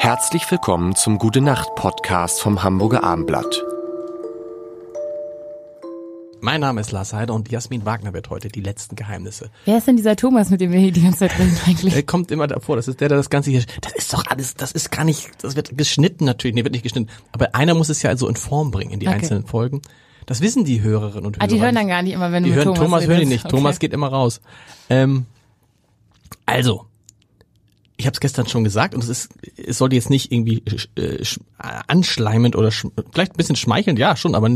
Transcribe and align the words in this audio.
Herzlich 0.00 0.48
willkommen 0.50 0.94
zum 0.94 1.18
Gute 1.18 1.40
Nacht 1.40 1.74
Podcast 1.74 2.40
vom 2.40 2.62
Hamburger 2.62 3.02
Armblatt. 3.02 3.64
Mein 6.40 6.60
Name 6.60 6.80
ist 6.80 6.92
Lars 6.92 7.12
Heider 7.12 7.34
und 7.34 7.50
Jasmin 7.50 7.84
Wagner 7.84 8.12
wird 8.14 8.30
heute 8.30 8.46
die 8.48 8.60
letzten 8.60 8.94
Geheimnisse. 8.94 9.50
Wer 9.64 9.78
ist 9.78 9.88
denn 9.88 9.96
dieser 9.96 10.14
Thomas, 10.14 10.50
mit 10.50 10.60
dem 10.60 10.70
wir 10.70 10.78
hier 10.78 10.92
die 10.92 11.02
ganze 11.02 11.18
Zeit 11.20 11.36
reden 11.38 11.58
eigentlich? 11.66 11.96
Er 11.96 12.04
kommt 12.04 12.30
immer 12.30 12.46
davor, 12.46 12.76
das 12.76 12.86
ist 12.86 13.00
der, 13.00 13.08
der 13.08 13.18
das 13.18 13.28
Ganze 13.28 13.50
hier, 13.50 13.64
das 13.80 13.92
ist 13.96 14.12
doch 14.12 14.24
alles, 14.28 14.54
das 14.54 14.70
ist 14.70 14.92
gar 14.92 15.04
nicht, 15.04 15.28
das 15.42 15.56
wird 15.56 15.76
geschnitten 15.76 16.24
natürlich, 16.24 16.54
nee, 16.54 16.62
wird 16.62 16.72
nicht 16.74 16.84
geschnitten, 16.84 17.10
aber 17.32 17.54
einer 17.56 17.74
muss 17.74 17.88
es 17.88 18.00
ja 18.02 18.10
also 18.10 18.28
in 18.28 18.36
Form 18.36 18.70
bringen 18.70 18.92
in 18.92 19.00
die 19.00 19.08
Okay. 19.08 19.16
einzelnen 19.16 19.46
Folgen. 19.46 19.82
Das 20.26 20.40
wissen 20.42 20.64
die 20.64 20.80
Hörerinnen 20.82 21.26
und 21.26 21.36
Hörer. 21.36 21.44
Ah, 21.44 21.46
die 21.48 21.60
hören 21.60 21.74
dann 21.74 21.88
gar 21.88 22.02
nicht 22.02 22.12
immer, 22.12 22.30
wenn 22.30 22.44
Die 22.44 22.50
du 22.50 22.56
mit 22.56 22.64
hören 22.66 22.74
Thomas 22.76 22.90
Thomas, 23.02 23.06
hören 23.06 23.20
die 23.20 23.26
nicht. 23.26 23.44
Okay. 23.46 23.56
Thomas 23.56 23.78
geht 23.78 23.92
immer 23.94 24.08
raus. 24.08 24.40
Ähm, 24.90 25.26
also, 26.46 26.84
ich 27.98 28.06
habe 28.06 28.14
es 28.14 28.20
gestern 28.20 28.46
schon 28.46 28.64
gesagt 28.64 28.94
und 28.94 29.02
es 29.02 29.08
ist, 29.08 29.30
es 29.56 29.76
sollte 29.76 29.96
jetzt 29.96 30.08
nicht 30.08 30.32
irgendwie 30.32 30.62
äh, 30.96 31.02
äh, 31.02 31.24
anschleimend 31.58 32.56
oder 32.56 32.70
sch 32.70 32.86
vielleicht 33.12 33.34
ein 33.34 33.36
bisschen 33.36 33.56
schmeichelnd, 33.56 33.98
ja 33.98 34.16
schon, 34.16 34.34
aber 34.34 34.48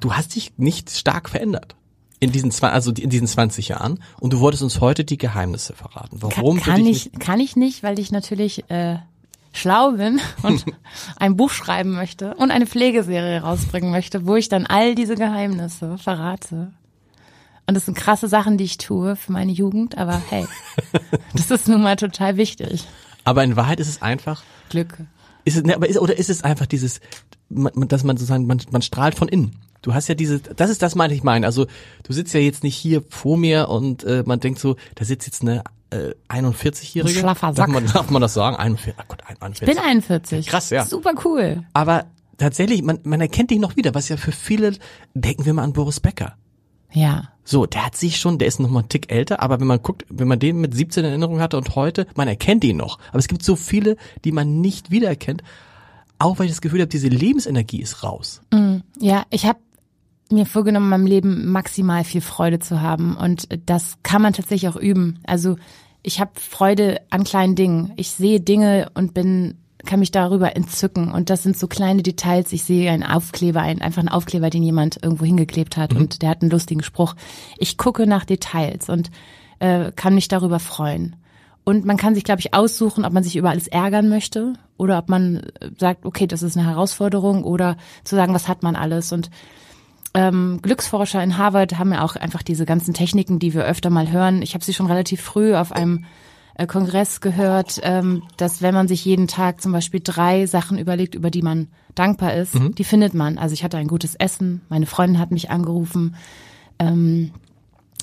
du 0.00 0.14
hast 0.14 0.36
dich 0.36 0.52
nicht 0.56 0.90
stark 0.90 1.28
verändert 1.28 1.74
in 2.20 2.32
diesen 2.32 2.50
zwei, 2.50 2.70
also 2.70 2.92
in 2.92 3.10
diesen 3.10 3.26
20 3.26 3.68
Jahren 3.68 4.02
und 4.20 4.32
du 4.32 4.40
wolltest 4.40 4.62
uns 4.62 4.80
heute 4.80 5.04
die 5.04 5.18
Geheimnisse 5.18 5.74
verraten. 5.74 6.22
Warum 6.22 6.60
kann, 6.60 6.76
kann 6.76 6.86
ich, 6.86 7.12
kann 7.18 7.40
ich 7.40 7.56
nicht, 7.56 7.82
weil 7.82 7.98
ich 7.98 8.12
natürlich 8.12 8.70
äh, 8.70 8.98
schlau 9.52 9.92
bin 9.92 10.20
und 10.42 10.64
ein 11.16 11.36
Buch 11.36 11.50
schreiben 11.50 11.92
möchte 11.92 12.34
und 12.34 12.52
eine 12.52 12.66
Pflegeserie 12.66 13.40
rausbringen 13.40 13.90
möchte, 13.90 14.24
wo 14.26 14.36
ich 14.36 14.48
dann 14.48 14.66
all 14.66 14.94
diese 14.94 15.16
Geheimnisse 15.16 15.98
verrate. 15.98 16.72
Und 17.68 17.74
das 17.74 17.84
sind 17.84 17.98
krasse 17.98 18.28
Sachen, 18.28 18.56
die 18.56 18.64
ich 18.64 18.78
tue 18.78 19.14
für 19.14 19.30
meine 19.30 19.52
Jugend, 19.52 19.98
aber 19.98 20.22
hey, 20.30 20.46
das 21.34 21.50
ist 21.50 21.68
nun 21.68 21.82
mal 21.82 21.96
total 21.96 22.38
wichtig. 22.38 22.86
Aber 23.24 23.44
in 23.44 23.56
Wahrheit 23.56 23.78
ist 23.78 23.88
es 23.88 24.00
einfach, 24.00 24.42
Glück. 24.70 24.96
ist 25.44 25.58
es, 25.58 25.64
ne, 25.64 25.74
aber 25.76 25.86
ist, 25.86 25.98
oder 25.98 26.16
ist 26.16 26.30
es 26.30 26.42
einfach 26.42 26.64
dieses, 26.64 27.00
dass 27.50 28.04
man 28.04 28.16
sozusagen, 28.16 28.46
man, 28.46 28.62
man 28.70 28.80
strahlt 28.80 29.14
von 29.16 29.28
innen. 29.28 29.54
Du 29.82 29.92
hast 29.92 30.08
ja 30.08 30.14
diese, 30.14 30.40
das 30.40 30.70
ist 30.70 30.80
das, 30.80 30.94
meine 30.94 31.12
ich 31.12 31.22
meine. 31.22 31.44
Also 31.44 31.66
du 32.04 32.14
sitzt 32.14 32.32
ja 32.32 32.40
jetzt 32.40 32.62
nicht 32.62 32.74
hier 32.74 33.02
vor 33.10 33.36
mir 33.36 33.68
und 33.68 34.02
äh, 34.02 34.22
man 34.24 34.40
denkt 34.40 34.60
so, 34.60 34.76
da 34.94 35.04
sitzt 35.04 35.26
jetzt 35.26 35.42
eine 35.42 35.62
äh, 35.90 36.14
41-Jährige. 36.30 37.18
Ein 37.18 37.20
schlaffer 37.20 37.48
Darf 37.48 37.56
Sack. 37.56 37.68
man, 37.68 37.86
darf 37.86 38.08
man 38.08 38.22
das 38.22 38.32
sagen? 38.32 38.56
41, 38.56 38.94
ach 38.96 39.08
Gott, 39.08 39.20
41. 39.26 39.68
Bin 39.68 39.78
41. 39.78 40.46
Krass, 40.46 40.70
ja. 40.70 40.86
Super 40.86 41.12
cool. 41.26 41.64
Aber 41.74 42.06
tatsächlich, 42.38 42.82
man, 42.82 43.00
man 43.04 43.20
erkennt 43.20 43.50
dich 43.50 43.58
noch 43.58 43.76
wieder, 43.76 43.94
was 43.94 44.08
ja 44.08 44.16
für 44.16 44.32
viele, 44.32 44.72
denken 45.12 45.44
wir 45.44 45.52
mal 45.52 45.64
an 45.64 45.74
Boris 45.74 46.00
Becker. 46.00 46.34
Ja. 46.92 47.28
So, 47.44 47.66
der 47.66 47.86
hat 47.86 47.96
sich 47.96 48.18
schon, 48.18 48.38
der 48.38 48.48
ist 48.48 48.60
noch 48.60 48.68
mal 48.68 48.80
einen 48.80 48.88
Tick 48.88 49.10
älter, 49.10 49.40
aber 49.40 49.58
wenn 49.60 49.66
man 49.66 49.82
guckt, 49.82 50.04
wenn 50.10 50.28
man 50.28 50.38
den 50.38 50.60
mit 50.60 50.74
17 50.74 51.04
in 51.04 51.10
Erinnerung 51.10 51.40
hatte 51.40 51.56
und 51.56 51.76
heute, 51.76 52.06
man 52.14 52.28
erkennt 52.28 52.62
ihn 52.64 52.76
noch. 52.76 52.98
Aber 53.08 53.18
es 53.18 53.28
gibt 53.28 53.42
so 53.42 53.56
viele, 53.56 53.96
die 54.24 54.32
man 54.32 54.60
nicht 54.60 54.90
wiedererkennt, 54.90 55.42
auch 56.18 56.38
weil 56.38 56.46
ich 56.46 56.52
das 56.52 56.60
Gefühl 56.60 56.80
habe, 56.80 56.88
diese 56.88 57.08
Lebensenergie 57.08 57.80
ist 57.80 58.02
raus. 58.02 58.42
Ja, 58.98 59.24
ich 59.30 59.46
habe 59.46 59.60
mir 60.30 60.44
vorgenommen, 60.44 60.86
in 60.86 60.90
meinem 60.90 61.06
Leben 61.06 61.50
maximal 61.50 62.04
viel 62.04 62.20
Freude 62.20 62.58
zu 62.58 62.82
haben 62.82 63.16
und 63.16 63.48
das 63.64 63.96
kann 64.02 64.20
man 64.20 64.34
tatsächlich 64.34 64.68
auch 64.68 64.76
üben. 64.76 65.20
Also 65.26 65.56
ich 66.02 66.20
habe 66.20 66.32
Freude 66.34 67.00
an 67.08 67.24
kleinen 67.24 67.54
Dingen. 67.54 67.92
Ich 67.96 68.10
sehe 68.10 68.40
Dinge 68.40 68.90
und 68.94 69.14
bin 69.14 69.56
kann 69.84 70.00
mich 70.00 70.10
darüber 70.10 70.56
entzücken 70.56 71.12
und 71.12 71.30
das 71.30 71.42
sind 71.42 71.56
so 71.56 71.68
kleine 71.68 72.02
Details. 72.02 72.52
Ich 72.52 72.64
sehe 72.64 72.90
einen 72.90 73.04
Aufkleber, 73.04 73.60
einen, 73.60 73.80
einfach 73.80 74.00
einen 74.00 74.08
Aufkleber, 74.08 74.50
den 74.50 74.62
jemand 74.62 75.02
irgendwo 75.02 75.24
hingeklebt 75.24 75.76
hat 75.76 75.92
und 75.92 76.22
der 76.22 76.30
hat 76.30 76.42
einen 76.42 76.50
lustigen 76.50 76.82
Spruch. 76.82 77.14
Ich 77.58 77.78
gucke 77.78 78.06
nach 78.06 78.24
Details 78.24 78.88
und 78.88 79.10
äh, 79.60 79.92
kann 79.92 80.14
mich 80.14 80.28
darüber 80.28 80.58
freuen. 80.58 81.16
Und 81.64 81.84
man 81.84 81.98
kann 81.98 82.14
sich, 82.14 82.24
glaube 82.24 82.40
ich, 82.40 82.54
aussuchen, 82.54 83.04
ob 83.04 83.12
man 83.12 83.22
sich 83.22 83.36
über 83.36 83.50
alles 83.50 83.68
ärgern 83.68 84.08
möchte 84.08 84.54
oder 84.78 84.98
ob 84.98 85.08
man 85.08 85.36
äh, 85.60 85.70
sagt, 85.76 86.06
okay, 86.06 86.26
das 86.26 86.42
ist 86.42 86.56
eine 86.56 86.66
Herausforderung 86.66 87.44
oder 87.44 87.76
zu 88.04 88.16
sagen, 88.16 88.34
was 88.34 88.48
hat 88.48 88.62
man 88.62 88.74
alles. 88.74 89.12
Und 89.12 89.30
ähm, 90.14 90.60
Glücksforscher 90.62 91.22
in 91.22 91.36
Harvard 91.36 91.78
haben 91.78 91.92
ja 91.92 92.02
auch 92.02 92.16
einfach 92.16 92.42
diese 92.42 92.64
ganzen 92.64 92.94
Techniken, 92.94 93.38
die 93.38 93.54
wir 93.54 93.64
öfter 93.64 93.90
mal 93.90 94.10
hören. 94.10 94.42
Ich 94.42 94.54
habe 94.54 94.64
sie 94.64 94.74
schon 94.74 94.86
relativ 94.86 95.20
früh 95.20 95.54
auf 95.54 95.70
einem 95.70 96.06
Kongress 96.66 97.20
gehört, 97.20 97.80
ähm, 97.82 98.22
dass 98.36 98.62
wenn 98.62 98.74
man 98.74 98.88
sich 98.88 99.04
jeden 99.04 99.28
Tag 99.28 99.60
zum 99.60 99.72
Beispiel 99.72 100.00
drei 100.02 100.46
Sachen 100.46 100.78
überlegt, 100.78 101.14
über 101.14 101.30
die 101.30 101.42
man 101.42 101.68
dankbar 101.94 102.34
ist, 102.34 102.54
die 102.76 102.84
findet 102.84 103.14
man. 103.14 103.38
Also 103.38 103.52
ich 103.52 103.64
hatte 103.64 103.76
ein 103.76 103.86
gutes 103.88 104.14
Essen, 104.14 104.62
meine 104.68 104.86
Freundin 104.86 105.20
hat 105.20 105.30
mich 105.30 105.50
angerufen, 105.50 106.16
ähm, 106.78 107.32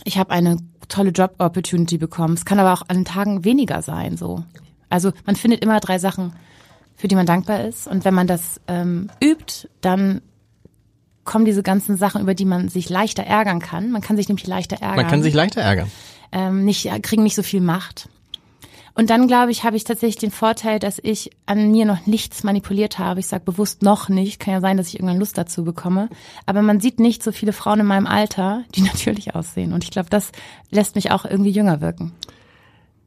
ich 0.03 0.17
habe 0.17 0.31
eine 0.31 0.57
tolle 0.87 1.09
Job-Opportunity 1.09 1.97
bekommen. 1.97 2.35
Es 2.35 2.45
kann 2.45 2.59
aber 2.59 2.73
auch 2.73 2.83
an 2.87 3.05
Tagen 3.05 3.43
weniger 3.43 3.81
sein. 3.81 4.17
So, 4.17 4.43
also 4.89 5.11
man 5.25 5.35
findet 5.35 5.63
immer 5.63 5.79
drei 5.79 5.97
Sachen, 5.99 6.33
für 6.95 7.07
die 7.07 7.15
man 7.15 7.25
dankbar 7.25 7.61
ist. 7.61 7.87
Und 7.87 8.05
wenn 8.05 8.13
man 8.13 8.27
das 8.27 8.61
ähm, 8.67 9.09
übt, 9.23 9.67
dann 9.81 10.21
kommen 11.23 11.45
diese 11.45 11.63
ganzen 11.63 11.97
Sachen, 11.97 12.21
über 12.21 12.35
die 12.35 12.45
man 12.45 12.69
sich 12.69 12.89
leichter 12.89 13.23
ärgern 13.23 13.59
kann. 13.59 13.91
Man 13.91 14.01
kann 14.01 14.15
sich 14.15 14.27
nämlich 14.27 14.45
leichter 14.45 14.77
ärgern. 14.77 14.97
Man 14.97 15.07
kann 15.07 15.23
sich 15.23 15.33
leichter 15.33 15.61
ärgern. 15.61 15.89
ähm, 16.31 16.65
nicht 16.65 16.89
kriegen 17.01 17.23
nicht 17.23 17.35
so 17.35 17.43
viel 17.43 17.61
Macht. 17.61 18.09
Und 18.97 19.09
dann 19.09 19.27
glaube 19.27 19.51
ich, 19.51 19.63
habe 19.65 19.75
ich 19.75 19.83
tatsächlich 19.83 20.17
den 20.17 20.31
Vorteil, 20.31 20.79
dass 20.79 20.99
ich 21.03 21.29
an 21.45 21.69
mir 21.69 21.85
noch 21.85 22.05
nichts 22.07 22.43
manipuliert 22.43 22.97
habe. 22.97 23.19
Ich 23.19 23.27
sage 23.27 23.43
bewusst 23.43 23.83
noch 23.83 24.07
nicht. 24.07 24.39
Kann 24.39 24.53
ja 24.53 24.61
sein, 24.61 24.77
dass 24.77 24.87
ich 24.87 24.95
irgendwann 24.95 25.19
Lust 25.19 25.37
dazu 25.37 25.65
bekomme. 25.65 26.07
Aber 26.45 26.61
man 26.61 26.79
sieht 26.79 26.99
nicht 27.01 27.21
so 27.21 27.33
viele 27.33 27.51
Frauen 27.51 27.81
in 27.81 27.85
meinem 27.85 28.07
Alter, 28.07 28.63
die 28.73 28.81
natürlich 28.83 29.35
aussehen. 29.35 29.73
Und 29.73 29.83
ich 29.83 29.91
glaube, 29.91 30.09
das 30.09 30.31
lässt 30.71 30.95
mich 30.95 31.11
auch 31.11 31.25
irgendwie 31.25 31.51
jünger 31.51 31.81
wirken. 31.81 32.13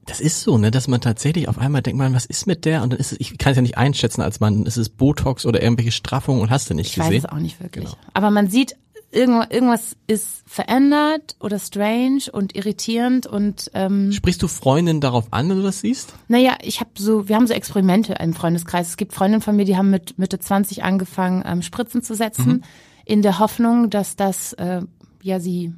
Das 0.05 0.21
ist 0.21 0.41
so, 0.43 0.57
ne, 0.57 0.71
dass 0.71 0.89
man 0.89 1.03
tatsächlich 1.03 1.49
auf 1.49 1.59
einmal 1.59 1.83
denkt, 1.83 1.99
man, 1.99 2.15
was 2.15 2.25
ist 2.25 2.47
mit 2.47 2.65
der? 2.65 2.83
Und 2.83 2.93
dann 2.93 3.01
ist 3.01 3.13
es, 3.13 3.21
ich 3.21 3.37
kann 3.37 3.51
es 3.53 3.57
ja 3.57 3.63
nicht 3.63 3.77
einschätzen 3.77 4.23
als 4.23 4.41
Mann, 4.41 4.65
ist 4.65 4.79
es 4.79 4.89
Botox 4.89 5.45
oder 5.45 5.63
irgendwelche 5.63 5.93
Straffungen 5.93 6.41
und 6.41 6.51
hast 6.51 6.71
du 6.71 6.75
nicht 6.75 6.89
Ich 6.89 6.95
gesehen? 6.95 7.13
weiß 7.13 7.25
es 7.25 7.31
auch 7.31 7.39
nicht 7.39 7.61
wirklich. 7.61 7.85
Genau. 7.87 7.97
Aber 8.15 8.31
man 8.31 8.49
sieht, 8.49 8.77
irgendwas 9.11 9.97
ist 10.07 10.43
verändert 10.47 11.37
oder 11.41 11.59
strange 11.59 12.25
und 12.31 12.55
irritierend 12.55 13.27
und 13.27 13.71
ähm, 13.75 14.13
Sprichst 14.13 14.43
du 14.43 14.49
Freundinnen 14.49 15.01
darauf 15.01 15.33
an, 15.33 15.49
wenn 15.49 15.57
du 15.57 15.63
das 15.63 15.81
siehst? 15.81 16.13
Naja, 16.29 16.57
ich 16.63 16.81
habe 16.81 16.91
so, 16.99 17.27
wir 17.29 17.37
haben 17.37 17.47
so 17.47 17.55
Experimente 17.55 18.15
im 18.21 18.35
Freundeskreis. 18.35 18.89
Es 18.89 18.97
gibt 18.99 19.15
Freundinnen 19.15 19.41
von 19.41 19.57
mir, 19.57 19.65
die 19.65 19.77
haben 19.79 19.89
mit 19.91 20.19
Mitte 20.19 20.39
20 20.39 20.85
angefangen, 20.85 21.43
ähm, 21.47 21.63
Spritzen 21.63 22.03
zu 22.03 22.15
setzen, 22.15 22.47
Mhm. 22.49 22.63
in 23.07 23.23
der 23.23 23.39
Hoffnung, 23.39 23.89
dass 23.89 24.15
das 24.17 24.53
äh, 24.55 24.83
ja 25.23 25.41
sie 25.41 25.73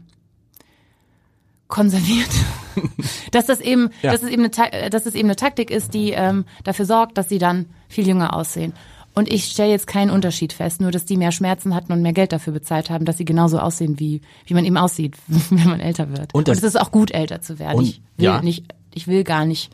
konserviert. 1.68 2.28
dass 3.30 3.46
das 3.46 3.60
eben, 3.60 3.90
Ja. 4.02 4.12
dass 4.12 4.22
es 4.22 4.30
eben 4.30 4.44
eine, 4.44 4.72
äh, 4.72 4.90
dass 4.90 5.06
es 5.06 5.14
eben 5.14 5.28
eine 5.28 5.36
Taktik 5.36 5.70
ist, 5.70 5.94
die 5.94 6.10
ähm, 6.10 6.44
dafür 6.64 6.84
sorgt, 6.84 7.16
dass 7.16 7.28
sie 7.28 7.38
dann 7.38 7.66
viel 7.88 8.06
jünger 8.06 8.34
aussehen. 8.34 8.72
Und 9.14 9.30
ich 9.32 9.44
stelle 9.46 9.70
jetzt 9.70 9.86
keinen 9.86 10.10
Unterschied 10.10 10.52
fest, 10.52 10.80
nur 10.80 10.90
dass 10.92 11.04
die 11.04 11.16
mehr 11.16 11.32
Schmerzen 11.32 11.74
hatten 11.74 11.92
und 11.92 12.00
mehr 12.00 12.12
Geld 12.12 12.32
dafür 12.32 12.52
bezahlt 12.52 12.90
haben, 12.90 13.04
dass 13.04 13.18
sie 13.18 13.24
genauso 13.24 13.58
aussehen, 13.58 13.98
wie, 13.98 14.20
wie 14.46 14.54
man 14.54 14.64
eben 14.64 14.76
aussieht, 14.76 15.16
wenn 15.50 15.68
man 15.68 15.80
älter 15.80 16.10
wird. 16.10 16.32
Und 16.34 16.46
das- 16.48 16.58
und 16.58 16.64
es 16.64 16.74
ist 16.74 16.80
auch 16.80 16.92
gut, 16.92 17.10
älter 17.10 17.40
zu 17.40 17.58
werden. 17.58 17.78
Und- 17.78 17.86
ich 17.86 18.00
will 18.16 18.24
ja. 18.24 18.42
nicht, 18.42 18.64
ich 18.94 19.06
will 19.08 19.24
gar 19.24 19.44
nicht 19.44 19.70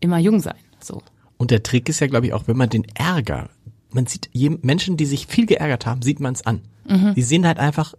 immer 0.00 0.18
jung 0.18 0.40
sein. 0.40 0.56
So. 0.80 1.00
Und 1.36 1.50
der 1.50 1.62
Trick 1.62 1.88
ist 1.88 2.00
ja, 2.00 2.06
glaube 2.06 2.26
ich, 2.26 2.32
auch, 2.32 2.48
wenn 2.48 2.56
man 2.56 2.68
den 2.68 2.84
Ärger, 2.94 3.50
man 3.92 4.06
sieht 4.06 4.30
Menschen, 4.64 4.96
die 4.96 5.06
sich 5.06 5.26
viel 5.26 5.46
geärgert 5.46 5.86
haben, 5.86 6.02
sieht 6.02 6.20
man 6.20 6.34
es 6.34 6.44
an. 6.44 6.62
Mhm. 6.88 7.14
Die 7.14 7.22
sehen 7.22 7.46
halt 7.46 7.58
einfach, 7.58 7.94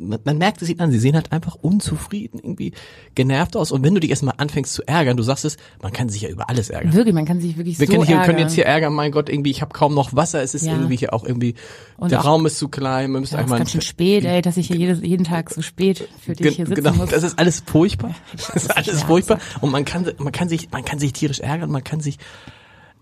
man, 0.00 0.18
man 0.24 0.38
merkt 0.38 0.62
es 0.62 0.68
ihnen 0.68 0.80
an, 0.80 0.90
sie 0.90 0.98
sehen 0.98 1.14
halt 1.14 1.32
einfach 1.32 1.54
unzufrieden, 1.54 2.38
irgendwie 2.42 2.72
genervt 3.14 3.56
aus. 3.56 3.72
Und 3.72 3.82
wenn 3.84 3.94
du 3.94 4.00
dich 4.00 4.10
erstmal 4.10 4.34
anfängst 4.38 4.72
zu 4.72 4.86
ärgern, 4.88 5.16
du 5.16 5.22
sagst 5.22 5.44
es, 5.44 5.56
man 5.82 5.92
kann 5.92 6.08
sich 6.08 6.22
ja 6.22 6.28
über 6.28 6.48
alles 6.48 6.70
ärgern. 6.70 6.92
Wirklich, 6.94 7.14
man 7.14 7.24
kann 7.24 7.40
sich 7.40 7.56
wirklich 7.56 7.78
Wir 7.78 7.86
so 7.86 7.92
können, 7.92 8.04
hier, 8.04 8.16
ärgern. 8.16 8.26
können 8.26 8.38
jetzt 8.38 8.54
hier 8.54 8.66
ärgern, 8.66 8.92
mein 8.94 9.12
Gott, 9.12 9.28
irgendwie, 9.28 9.50
ich 9.50 9.60
habe 9.60 9.72
kaum 9.72 9.94
noch 9.94 10.14
Wasser, 10.14 10.42
es 10.42 10.54
ist 10.54 10.64
Ja. 10.66 10.72
irgendwie 10.72 10.96
hier 10.96 11.12
auch 11.12 11.24
irgendwie, 11.24 11.54
Und 11.96 12.10
der 12.10 12.20
auch- 12.20 12.24
Raum 12.26 12.46
ist 12.46 12.58
zu 12.58 12.68
klein, 12.68 13.10
man 13.10 13.20
müsste 13.20 13.36
ja, 13.36 13.40
es 13.40 13.44
ist 13.44 13.46
einmal... 13.46 13.58
ganz 13.58 13.70
schön 13.72 13.80
spät, 13.82 14.24
ey, 14.24 14.40
dass 14.42 14.56
ich 14.56 14.66
hier 14.68 14.76
jedes, 14.76 15.00
jeden 15.02 15.24
Tag 15.24 15.50
so 15.50 15.62
spät 15.62 16.08
für 16.20 16.32
dich 16.34 16.56
hier 16.56 16.66
sitzen 16.66 16.82
genau, 16.82 16.94
muss. 16.96 17.10
das 17.10 17.22
ist 17.22 17.38
alles 17.38 17.62
furchtbar. 17.66 18.14
Das 18.54 18.64
ist 18.64 18.76
alles 18.76 19.02
furchtbar. 19.02 19.38
Und 19.60 19.70
man 19.70 19.84
kann, 19.84 20.10
man 20.18 20.32
kann 20.32 20.48
sich, 20.48 20.70
man 20.70 20.84
kann 20.84 20.98
sich 20.98 21.12
tierisch 21.12 21.40
ärgern, 21.40 21.70
man 21.70 21.84
kann 21.84 22.00
sich, 22.00 22.18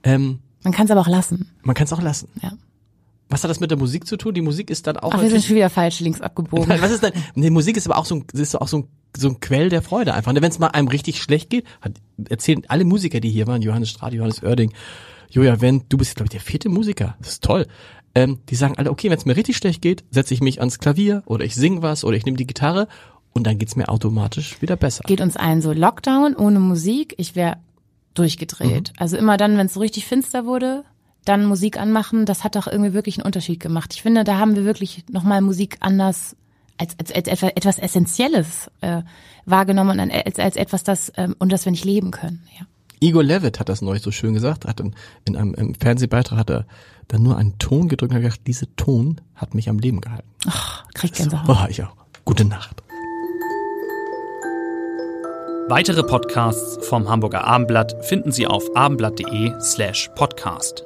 ähm, 0.02 0.40
man 0.62 0.72
kann 0.72 0.86
es 0.86 0.90
aber 0.90 1.00
auch 1.00 1.08
lassen. 1.08 1.50
man 1.62 1.74
kann 1.74 1.86
es 1.86 1.92
auch 1.92 2.02
lassen. 2.02 2.28
Ja. 2.42 2.52
Was 3.30 3.44
hat 3.44 3.50
das 3.50 3.60
mit 3.60 3.70
der 3.70 3.78
Musik 3.78 4.06
zu 4.06 4.16
tun? 4.16 4.34
Die 4.34 4.42
Musik 4.42 4.70
ist 4.70 4.86
dann 4.86 4.96
auch 4.96 5.14
Ach, 5.14 5.22
wir 5.22 5.30
sind 5.30 5.44
schon 5.44 5.56
wieder 5.56 5.70
falsch 5.70 6.00
links 6.00 6.20
abgebogen. 6.20 6.68
was 6.80 6.90
ist 6.90 7.02
denn, 7.02 7.12
die 7.36 7.50
Musik 7.50 7.76
ist 7.76 7.86
aber 7.86 7.96
auch 7.96 8.04
so 8.04 8.16
ein, 8.16 8.24
ist 8.32 8.60
auch 8.60 8.68
so 8.68 8.78
ein, 8.78 8.88
so 9.16 9.28
ein 9.28 9.40
Quell 9.40 9.68
der 9.68 9.82
Freude 9.82 10.14
einfach. 10.14 10.34
Wenn 10.34 10.42
es 10.42 10.58
mal 10.58 10.68
einem 10.68 10.88
richtig 10.88 11.22
schlecht 11.22 11.48
geht, 11.48 11.64
hat, 11.80 11.92
erzählen 12.28 12.62
alle 12.68 12.84
Musiker, 12.84 13.20
die 13.20 13.30
hier 13.30 13.46
waren, 13.46 13.62
Johannes 13.62 13.90
Strath, 13.90 14.12
Johannes 14.12 14.42
Oerding, 14.42 14.72
Joja 15.30 15.60
Wendt, 15.60 15.84
du 15.88 15.96
bist, 15.96 16.16
glaube 16.16 16.26
ich, 16.26 16.30
der 16.30 16.40
vierte 16.40 16.68
Musiker. 16.68 17.16
Das 17.20 17.30
ist 17.30 17.44
toll. 17.44 17.66
Ähm, 18.16 18.40
die 18.48 18.56
sagen 18.56 18.74
alle, 18.76 18.90
okay, 18.90 19.08
wenn 19.08 19.18
es 19.18 19.24
mir 19.24 19.36
richtig 19.36 19.56
schlecht 19.56 19.80
geht, 19.80 20.04
setze 20.10 20.34
ich 20.34 20.40
mich 20.40 20.58
ans 20.58 20.80
Klavier 20.80 21.22
oder 21.26 21.44
ich 21.44 21.54
sing 21.54 21.82
was 21.82 22.04
oder 22.04 22.16
ich 22.16 22.24
nehme 22.24 22.36
die 22.36 22.46
Gitarre 22.46 22.88
und 23.32 23.46
dann 23.46 23.58
geht's 23.58 23.76
mir 23.76 23.88
automatisch 23.88 24.60
wieder 24.60 24.74
besser. 24.74 25.04
Geht 25.06 25.20
uns 25.20 25.36
allen 25.36 25.62
so 25.62 25.72
Lockdown 25.72 26.34
ohne 26.34 26.58
Musik, 26.58 27.14
ich 27.16 27.36
wäre 27.36 27.58
durchgedreht. 28.14 28.92
Also 28.96 29.16
immer 29.16 29.36
dann, 29.36 29.56
wenn 29.56 29.66
es 29.66 29.74
so 29.74 29.80
richtig 29.80 30.06
finster 30.06 30.44
wurde, 30.44 30.84
dann 31.24 31.44
Musik 31.44 31.78
anmachen, 31.78 32.26
das 32.26 32.44
hat 32.44 32.56
doch 32.56 32.66
irgendwie 32.66 32.92
wirklich 32.92 33.18
einen 33.18 33.26
Unterschied 33.26 33.60
gemacht. 33.60 33.94
Ich 33.94 34.02
finde, 34.02 34.24
da 34.24 34.38
haben 34.38 34.56
wir 34.56 34.64
wirklich 34.64 35.04
nochmal 35.10 35.40
Musik 35.40 35.76
anders 35.80 36.36
als, 36.78 36.98
als, 36.98 37.12
als 37.12 37.28
etwas, 37.28 37.50
etwas 37.54 37.78
Essentielles 37.78 38.70
äh, 38.80 39.02
wahrgenommen 39.44 40.00
und 40.00 40.10
als, 40.10 40.38
als 40.38 40.56
etwas, 40.56 40.82
das 40.82 41.12
ähm, 41.16 41.36
und 41.38 41.52
das 41.52 41.64
wir 41.64 41.72
nicht 41.72 41.84
leben 41.84 42.10
können. 42.10 42.42
Ja. 42.58 42.66
Igor 43.00 43.22
Levitt 43.22 43.60
hat 43.60 43.68
das 43.68 43.82
neulich 43.82 44.02
so 44.02 44.10
schön 44.10 44.34
gesagt, 44.34 44.66
hat 44.66 44.80
in, 44.80 44.94
in 45.24 45.36
einem 45.36 45.54
im 45.54 45.74
Fernsehbeitrag 45.74 46.38
hat 46.38 46.50
er 46.50 46.66
dann 47.08 47.22
nur 47.22 47.36
einen 47.36 47.58
Ton 47.58 47.88
gedrückt 47.88 48.12
und 48.12 48.16
hat 48.16 48.22
gesagt, 48.22 48.46
dieser 48.46 48.66
Ton 48.76 49.20
hat 49.34 49.54
mich 49.54 49.68
am 49.68 49.78
Leben 49.78 50.00
gehalten. 50.00 50.28
Ach, 50.46 50.84
krieg 50.94 51.12
Gänsehaut. 51.12 51.48
Oh, 51.48 51.66
ich 51.68 51.82
auch. 51.82 51.94
Gute 52.24 52.44
Nacht. 52.44 52.82
Weitere 55.68 56.02
Podcasts 56.02 56.84
vom 56.86 57.08
Hamburger 57.08 57.44
Abendblatt 57.44 58.04
finden 58.04 58.32
Sie 58.32 58.46
auf 58.46 58.64
abendblatt.de 58.74 59.54
slash 59.60 60.10
podcast. 60.16 60.84